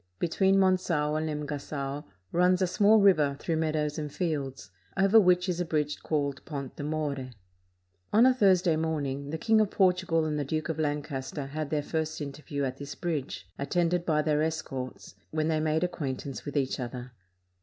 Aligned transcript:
Between 0.17 0.55
Mongao 0.57 1.13
and 1.15 1.29
Lemga^o 1.47 2.05
runs 2.31 2.59
a 2.59 2.65
small 2.65 2.97
river 2.97 3.37
through 3.39 3.57
meadows 3.57 3.99
and 3.99 4.11
fields, 4.11 4.71
over 4.97 5.19
which 5.19 5.47
is 5.47 5.61
a 5.61 5.63
bridge 5.63 5.99
called 6.01 6.43
Pont 6.43 6.75
de 6.75 6.81
More. 6.83 7.11
■ 7.11 7.13
572 7.15 7.29
THE 7.29 7.29
BETROTHAL 7.29 7.49
OF 7.67 8.09
PRINCESS 8.09 8.09
PHILH^PA 8.09 8.17
On 8.17 8.25
a 8.25 8.33
Thursday 8.33 8.75
morning, 8.75 9.29
the 9.29 9.37
King 9.37 9.61
of 9.61 9.69
Portugal 9.69 10.25
and 10.25 10.39
the 10.39 10.43
Duke 10.43 10.69
of 10.69 10.79
Lancaster 10.79 11.45
had 11.45 11.69
their 11.69 11.83
first 11.83 12.19
interview 12.19 12.63
at 12.63 12.77
this 12.77 12.95
bridge, 12.95 13.47
attended 13.59 14.03
by 14.03 14.23
their 14.23 14.41
escorts, 14.41 15.13
when 15.29 15.49
they 15.49 15.59
made 15.59 15.83
ac 15.83 15.91
quaintance 15.91 16.45
with 16.45 16.57
each 16.57 16.79
other. 16.79 17.11